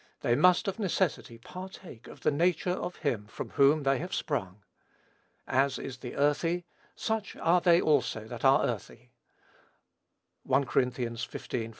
They 0.21 0.33
must, 0.33 0.67
of 0.67 0.79
necessity, 0.79 1.37
partake 1.37 2.07
of 2.07 2.21
the 2.21 2.31
nature 2.31 2.71
of 2.71 2.95
him 2.95 3.27
from 3.27 3.51
whom 3.51 3.83
they 3.83 3.99
have 3.99 4.15
sprung. 4.15 4.63
"As 5.45 5.77
is 5.77 5.99
the 5.99 6.15
earthy, 6.15 6.65
such 6.95 7.35
are 7.35 7.61
they 7.61 7.79
also 7.79 8.27
that 8.27 8.43
are 8.43 8.65
earthy." 8.65 9.11
(1 10.41 10.65
Cor. 10.65 10.81
xv. 10.81 11.27
48.) 11.27 11.69